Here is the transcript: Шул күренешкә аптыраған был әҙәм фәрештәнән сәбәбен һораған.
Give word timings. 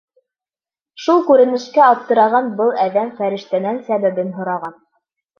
Шул 1.01 1.19
күренешкә 1.25 1.83
аптыраған 1.87 2.49
был 2.61 2.71
әҙәм 2.85 3.11
фәрештәнән 3.19 3.77
сәбәбен 3.91 4.33
һораған. 4.39 4.75